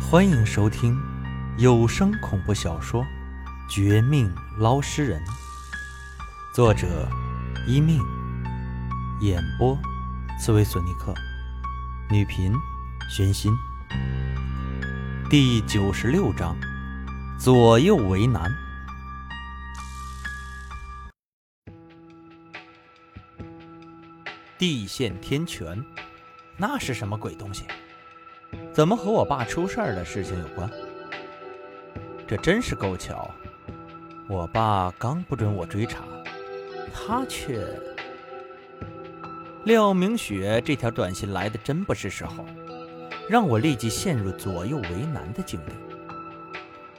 [0.00, 0.98] 欢迎收听
[1.58, 3.04] 有声恐怖小说
[3.68, 5.22] 《绝命捞尸人》，
[6.52, 7.08] 作者：
[7.64, 8.02] 一命，
[9.20, 9.78] 演播：
[10.40, 11.14] 刺猬索尼克，
[12.10, 12.52] 女频：
[13.08, 13.52] 玄心。
[15.28, 16.56] 第九十六章：
[17.38, 18.50] 左右为难。
[24.58, 25.84] 地陷天泉，
[26.56, 27.64] 那是什么鬼东西？
[28.72, 30.70] 怎么和我爸出事儿的事情有关？
[32.26, 33.28] 这真是够巧！
[34.28, 36.04] 我爸刚不准我追查，
[36.94, 37.66] 他却……
[39.64, 42.46] 廖明雪这条短信来的真不是时候，
[43.28, 45.72] 让我立即陷入左右为难的境地。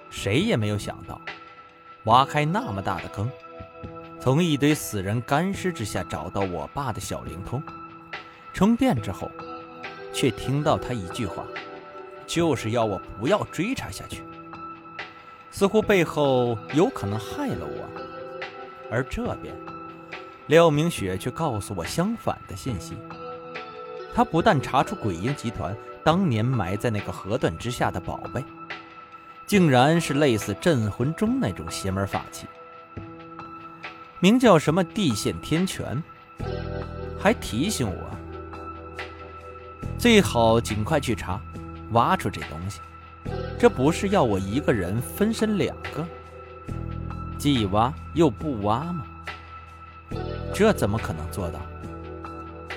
[0.10, 1.20] 谁也没有想到，
[2.04, 3.32] 挖开那么大的坑，
[4.20, 7.64] 从一堆死人干尸之下找到我爸的小灵通，
[8.54, 9.32] 充电之后，
[10.14, 11.44] 却听到他一句话。
[12.28, 14.24] 就是要我不要追查下去，
[15.52, 17.90] 似乎背后有可能害了我。
[18.90, 19.54] 而这边，
[20.48, 22.96] 廖明雪却告诉我相反的信息。
[24.14, 28.42] 他不但查出鬼婴集团当年埋在那个河段之下的宝贝，
[29.46, 32.46] 竟然是类似镇魂钟那种邪门法器，
[34.22, 36.02] 名叫什么地陷天泉，
[37.20, 38.18] 还提醒我
[40.02, 41.40] 最好尽快去查。
[41.92, 42.80] 挖出这东西，
[43.60, 46.04] 这不是要我一个人分身两个，
[47.38, 49.06] 既挖又不挖吗？
[50.52, 51.60] 这怎么可能做到？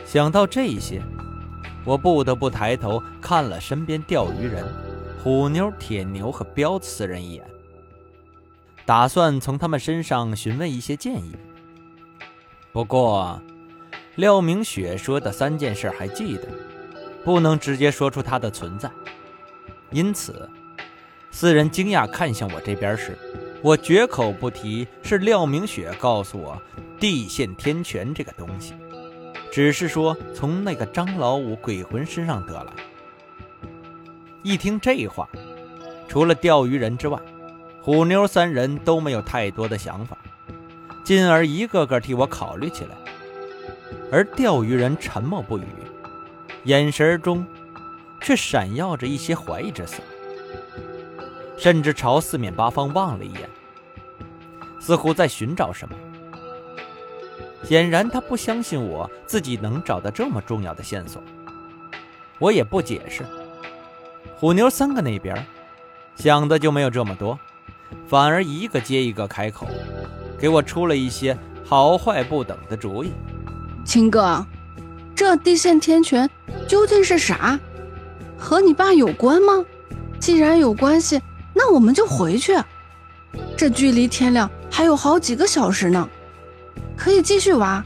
[0.04, 1.00] 想到这些，
[1.84, 4.62] 我不得不抬头看了身边钓鱼人
[5.22, 7.46] 虎妞、铁牛和彪子四人一眼，
[8.84, 11.34] 打算从他们身上询问一些建议。
[12.70, 13.40] 不过，
[14.16, 16.48] 廖明雪说的三件事还记得。
[17.24, 18.90] 不能直接说出它的存在，
[19.90, 20.48] 因此，
[21.30, 23.16] 四人惊讶看向我这边时，
[23.62, 26.60] 我绝口不提是廖明雪告诉我
[27.00, 28.74] 地陷天泉这个东西，
[29.50, 32.72] 只是说从那个张老五鬼魂身上得来。
[34.42, 35.26] 一听这话，
[36.06, 37.18] 除了钓鱼人之外，
[37.80, 40.18] 虎妞三人都没有太多的想法，
[41.02, 42.90] 进而一个个替我考虑起来，
[44.12, 45.64] 而钓鱼人沉默不语。
[46.64, 47.46] 眼神中，
[48.20, 50.02] 却闪耀着一些怀疑之色，
[51.58, 53.48] 甚至朝四面八方望了一眼，
[54.80, 55.94] 似乎在寻找什么。
[57.62, 61.22] 显然，他不相信我自己能找到这么重要的线索。
[62.38, 63.24] 我也不解释。
[64.36, 65.46] 虎妞三个那边
[66.16, 67.38] 想的就没有这么多，
[68.06, 69.66] 反而一个接一个开口，
[70.38, 73.12] 给我出了一些好坏不等的主意。
[73.84, 74.44] 秦哥。
[75.14, 76.28] 这地陷天泉
[76.66, 77.58] 究竟是啥？
[78.36, 79.64] 和你爸有关吗？
[80.18, 81.20] 既然有关系，
[81.54, 82.56] 那我们就回去。
[83.56, 86.08] 这距离天亮还有好几个小时呢，
[86.96, 87.84] 可以继续挖。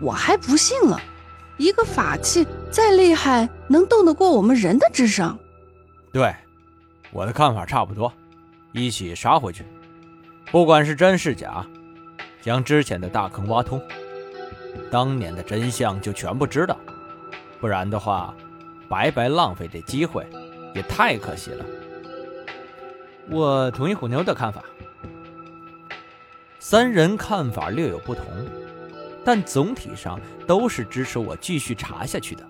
[0.00, 1.00] 我还不信了，
[1.56, 5.38] 一个法器再厉害，能斗得过我们人的智商？
[6.12, 6.34] 对，
[7.10, 8.12] 我的看法差不多。
[8.72, 9.64] 一起杀回去，
[10.50, 11.66] 不管是真是假，
[12.42, 13.80] 将之前的大坑挖通。
[14.90, 16.78] 当年的真相就全部知道，
[17.60, 18.34] 不然的话，
[18.88, 20.26] 白白浪费这机会，
[20.74, 21.64] 也太可惜了。
[23.28, 24.62] 我同意虎妞的看法。
[26.58, 28.24] 三人看法略有不同，
[29.24, 32.44] 但总体上都是支持我继续查下去的。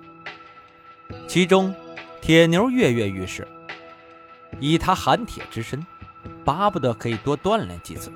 [1.28, 1.74] 其中，
[2.20, 3.46] 铁牛跃跃欲试，
[4.58, 5.86] 以他寒铁之身，
[6.44, 8.10] 巴不得可以多锻炼几次，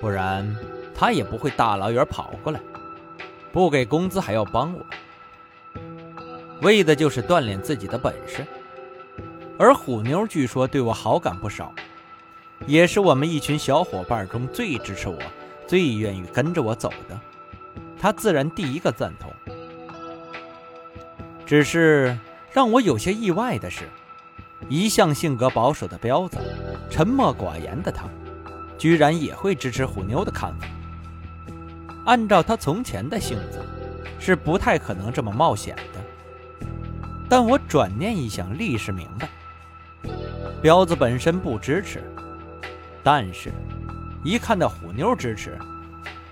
[0.00, 0.56] 不然
[0.94, 2.60] 他也不会大老远跑过来。
[3.52, 4.86] 不给工资还要帮我，
[6.62, 8.46] 为的就是锻炼自己的本事。
[9.58, 11.74] 而虎妞据说对我好感不少，
[12.66, 15.18] 也是我们一群小伙伴中最支持我、
[15.66, 17.20] 最愿意跟着我走的。
[17.98, 19.32] 她自然第一个赞同。
[21.44, 22.16] 只是
[22.52, 23.88] 让我有些意外的是，
[24.68, 26.38] 一向性格保守的彪子、
[26.88, 28.08] 沉默寡言的他，
[28.78, 30.66] 居然也会支持虎妞的看法。
[32.10, 33.64] 按照他从前的性子，
[34.18, 36.66] 是不太可能这么冒险的。
[37.28, 39.28] 但我转念一想，立时明白，
[40.60, 42.02] 彪子本身不支持，
[43.04, 43.52] 但是，
[44.24, 45.56] 一看到虎妞支持，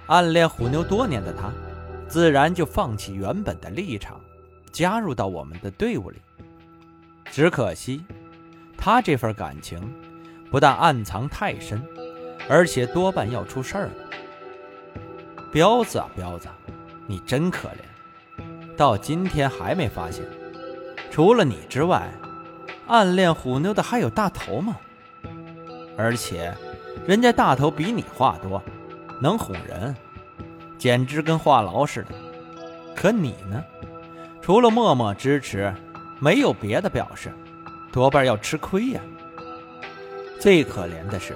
[0.08, 1.52] 暗恋虎妞多年的他，
[2.08, 4.20] 自然就放弃原本的立场，
[4.72, 6.20] 加入到我们的队伍里。
[7.30, 8.04] 只可惜，
[8.76, 9.80] 他这份感情，
[10.50, 11.80] 不但暗藏太深，
[12.48, 13.92] 而且多半要出事儿了。
[15.50, 16.48] 彪子啊，彪子，
[17.06, 20.24] 你真可怜，到今天还没发现，
[21.10, 22.10] 除了你之外，
[22.86, 24.76] 暗恋虎妞的还有大头吗？
[25.96, 26.54] 而且，
[27.06, 28.62] 人家大头比你话多，
[29.22, 29.96] 能哄人，
[30.76, 32.14] 简直跟话痨似的。
[32.94, 33.64] 可你呢？
[34.42, 35.74] 除了默默支持，
[36.20, 37.32] 没有别的表示，
[37.90, 39.00] 多半要吃亏呀。
[40.38, 41.34] 最可怜的是，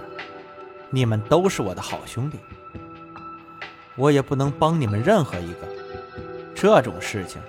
[0.91, 2.39] 你们都是我的好兄弟，
[3.97, 5.69] 我也不能帮你们任何一个。
[6.55, 7.41] 这种事情，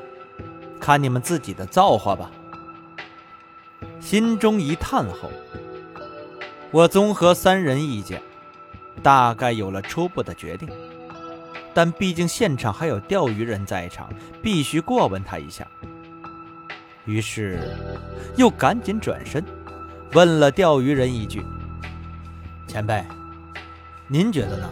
[0.79, 2.31] 看你们自己的造化吧。
[3.99, 5.31] 心中一叹后，
[6.71, 8.21] 我综合三人意见，
[9.01, 10.67] 大概有了初步的决定。
[11.73, 14.09] 但毕竟现场还有钓鱼人在场，
[14.41, 15.67] 必须过问他一下。
[17.05, 17.59] 于是，
[18.35, 19.43] 又赶紧转身，
[20.13, 21.43] 问了钓鱼人一句
[22.67, 23.03] ：“前辈，
[24.07, 24.69] 您觉得呢？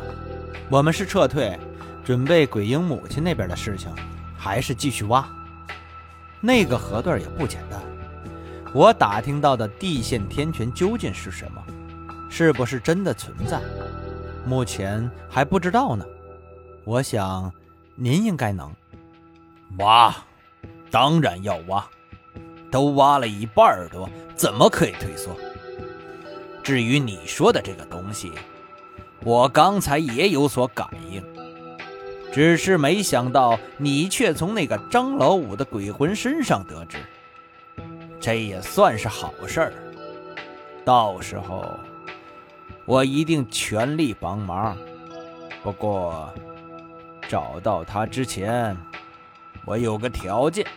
[0.72, 1.60] 我们是撤退，
[2.02, 3.94] 准备鬼婴母亲那边的事情，
[4.38, 5.28] 还是继续挖？
[6.40, 7.78] 那个河段也不简单。
[8.74, 11.62] 我打听到的地陷天泉究竟是什么？
[12.30, 13.60] 是不是真的存在？
[14.46, 16.06] 目前还不知道呢。”
[16.86, 17.52] 我想，
[17.96, 18.74] 您应该能
[19.80, 20.16] 挖，
[20.90, 21.86] 当然要挖，
[22.72, 25.36] 都挖了一半多，怎么可以退缩？
[26.64, 28.32] 至于你说的这个东西，
[29.24, 31.24] 我刚才也有所感应，
[32.32, 36.98] 只是没想到你却从那个张老五的鬼魂身上得知，
[38.20, 39.74] 这也算是好事儿。
[40.84, 41.66] 到时候，
[42.86, 44.78] 我一定全力帮忙。
[45.64, 46.30] 不过。
[47.30, 48.76] 找到他之前，
[49.64, 50.68] 我有个条件。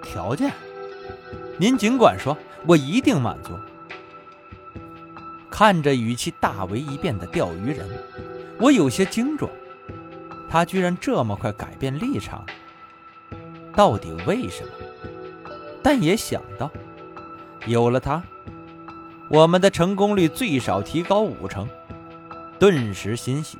[0.00, 0.52] 条件？
[1.58, 3.58] 您尽管说，我一定满足。
[5.52, 7.86] 看着语气大为一变的钓鱼人，
[8.58, 9.52] 我有些惊状。
[10.48, 12.42] 他居然这么快改变立场，
[13.76, 14.70] 到底为什么？
[15.82, 16.70] 但也想到，
[17.66, 18.22] 有了他，
[19.28, 21.68] 我们的成功率最少提高五成，
[22.58, 23.58] 顿时欣喜。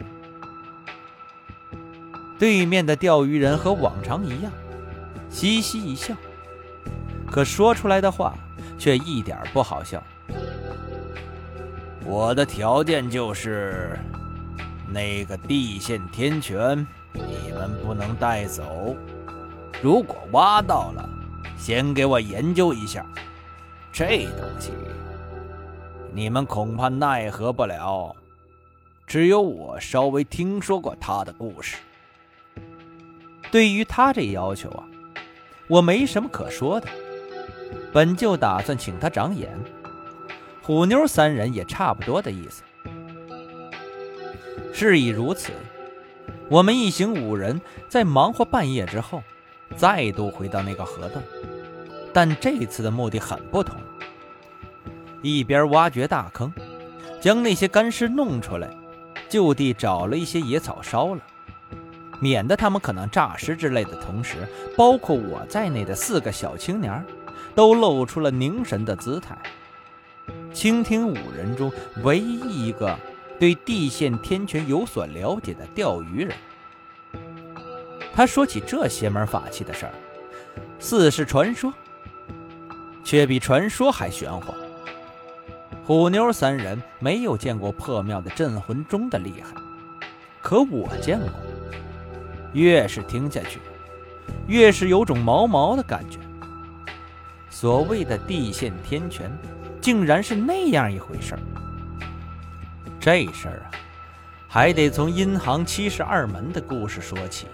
[2.38, 4.50] 对面的钓鱼人和往常一样，
[5.29, 6.15] 嘻嘻一笑，
[7.31, 8.35] 可说出来的话
[8.79, 10.03] 却一点不好笑。
[12.04, 13.99] 我的条件就是，
[14.88, 18.96] 那个地陷天泉，你们不能带走。
[19.81, 21.08] 如果挖到了，
[21.56, 23.06] 先给我研究一下。
[23.93, 24.72] 这东西，
[26.12, 28.14] 你们恐怕奈何不了。
[29.06, 31.76] 只有我稍微听说过他的故事。
[33.50, 34.84] 对于他这要求啊，
[35.69, 36.88] 我没什么可说的。
[37.93, 39.50] 本就打算请他长眼，
[40.62, 42.62] 虎妞三人也差不多的意思。
[44.73, 45.53] 事已如此，
[46.49, 49.23] 我们一行五人在忙活半夜之后，
[49.76, 51.20] 再度回到那个河洞，
[52.12, 53.76] 但这次的目的很不同。
[55.20, 56.53] 一边挖掘大坑，
[57.20, 58.69] 将那些干尸弄出来，
[59.29, 61.20] 就地找了一些野草烧了。
[62.20, 64.37] 免得他们可能诈尸之类的同时，
[64.76, 67.05] 包括我在内的四个小青年
[67.55, 69.37] 都露出了凝神的姿态，
[70.52, 71.72] 倾听五人中
[72.02, 72.96] 唯一一个
[73.38, 76.37] 对地陷天泉有所了解的钓鱼人。
[78.14, 79.93] 他说起这邪门法器的事儿，
[80.78, 81.72] 似是传说，
[83.02, 84.52] 却比传说还玄乎。
[85.84, 89.54] 虎妞三人没有见过破庙的镇魂钟的厉害，
[90.40, 91.30] 可我见过。
[92.52, 93.59] 越是听下去，
[94.47, 96.18] 越是有种毛毛的感觉。
[97.49, 99.30] 所谓的地陷天泉，
[99.83, 101.41] 竟然是那样一回事儿。
[102.99, 103.71] 这事儿啊，
[104.49, 107.47] 还得从阴行七十二门的故事说起。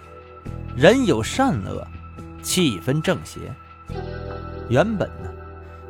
[0.77, 1.85] 人有善恶，
[2.43, 3.41] 气分正邪。
[4.69, 5.31] 原本呢，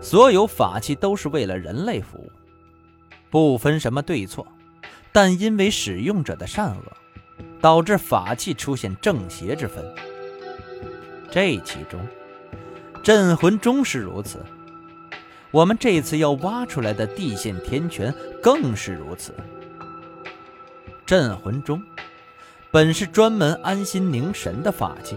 [0.00, 2.32] 所有法器都是为了人类服务，
[3.28, 4.46] 不分什么对错。
[5.12, 6.82] 但因为使用者的善恶。
[7.60, 9.84] 导致法器出现正邪之分，
[11.28, 11.98] 这其中
[13.02, 14.44] 镇魂钟是如此，
[15.50, 19.34] 我们这次要挖出来的地陷天泉更是如此。
[21.06, 21.82] 镇魂钟
[22.70, 25.16] 本是专门安心凝神的法器，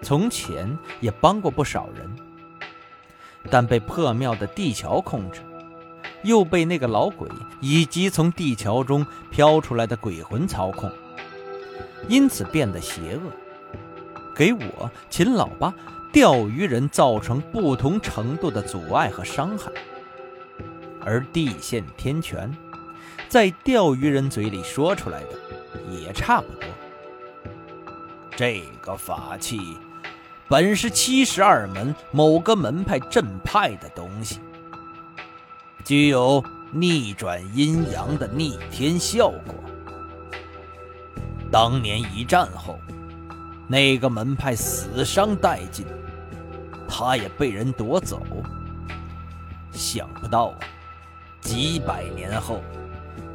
[0.00, 2.08] 从前也帮过不少人，
[3.50, 5.40] 但被破庙的地桥控制，
[6.22, 7.28] 又被那个老鬼
[7.60, 10.88] 以及从地桥中飘出来的鬼魂操控。
[12.08, 13.32] 因此变得邪恶，
[14.36, 15.74] 给我秦老八
[16.12, 19.72] 钓鱼人造成不同程度的阻碍和伤害。
[21.00, 22.54] 而地陷天泉，
[23.28, 25.28] 在钓鱼人嘴里说出来的
[25.90, 26.68] 也差不多。
[28.36, 29.58] 这个法器
[30.48, 34.40] 本是七十二门某个门派镇派的东西，
[35.82, 39.54] 具有逆转阴阳的逆天效果。
[41.50, 42.78] 当年一战后，
[43.68, 45.86] 那个门派死伤殆尽，
[46.88, 48.22] 他也被人夺走。
[49.72, 50.58] 想不到啊，
[51.40, 52.62] 几百年后，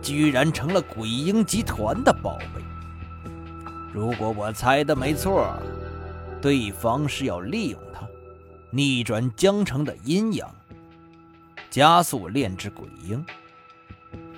[0.01, 2.63] 居然成了鬼婴集团的宝贝。
[3.93, 5.53] 如果我猜的没错。
[6.41, 8.01] 对方是要利用他，
[8.71, 10.49] 逆转江城的阴阳，
[11.69, 13.23] 加速炼制鬼婴。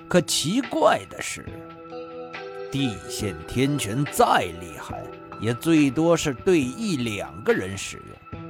[0.06, 1.46] 可奇怪的是，
[2.70, 5.02] 地陷天拳再厉害，
[5.44, 8.40] 也最多是对一两个人使用。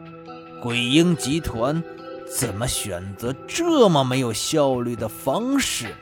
[0.63, 1.83] 鬼婴集团
[2.25, 5.93] 怎么选择这么没有效率的方式？